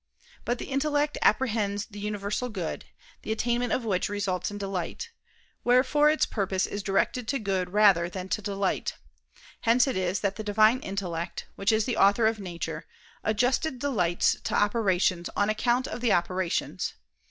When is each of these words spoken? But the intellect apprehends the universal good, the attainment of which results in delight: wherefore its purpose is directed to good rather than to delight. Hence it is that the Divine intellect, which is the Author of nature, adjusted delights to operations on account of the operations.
But 0.45 0.57
the 0.57 0.65
intellect 0.65 1.19
apprehends 1.21 1.85
the 1.85 1.99
universal 1.99 2.49
good, 2.49 2.85
the 3.21 3.31
attainment 3.31 3.71
of 3.71 3.85
which 3.85 4.09
results 4.09 4.49
in 4.49 4.57
delight: 4.57 5.11
wherefore 5.63 6.09
its 6.09 6.25
purpose 6.25 6.65
is 6.65 6.81
directed 6.81 7.27
to 7.27 7.37
good 7.37 7.71
rather 7.71 8.09
than 8.09 8.27
to 8.29 8.41
delight. 8.41 8.95
Hence 9.59 9.85
it 9.85 9.95
is 9.95 10.21
that 10.21 10.37
the 10.37 10.43
Divine 10.43 10.79
intellect, 10.79 11.45
which 11.55 11.71
is 11.71 11.85
the 11.85 11.97
Author 11.97 12.25
of 12.25 12.39
nature, 12.39 12.87
adjusted 13.23 13.77
delights 13.77 14.37
to 14.43 14.55
operations 14.55 15.29
on 15.35 15.51
account 15.51 15.87
of 15.87 16.01
the 16.01 16.13
operations. 16.13 16.95